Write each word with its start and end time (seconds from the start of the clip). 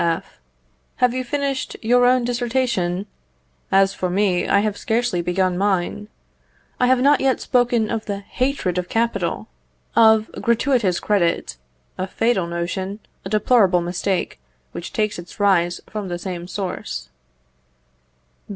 F. 0.03 0.39
Have 0.95 1.13
you 1.13 1.23
finished 1.23 1.77
your 1.83 2.07
own 2.07 2.23
dissertation? 2.23 3.05
As 3.71 3.93
for 3.93 4.09
me, 4.09 4.47
I 4.47 4.61
have 4.61 4.75
scarcely 4.75 5.21
begun 5.21 5.59
mine. 5.59 6.07
I 6.79 6.87
have 6.87 6.99
not 7.01 7.21
yet 7.21 7.39
spoken 7.39 7.91
of 7.91 8.05
the 8.07 8.17
hatred 8.17 8.79
of 8.79 8.89
capital, 8.89 9.47
of 9.95 10.31
gratuitous 10.41 10.99
credit 10.99 11.57
a 11.99 12.07
fatal 12.07 12.47
notion, 12.47 12.99
a 13.23 13.29
deplorable 13.29 13.81
mistake, 13.81 14.39
which 14.71 14.91
takes 14.91 15.19
its 15.19 15.39
rise 15.39 15.79
from 15.87 16.07
the 16.07 16.17
same 16.17 16.47
source. 16.47 17.09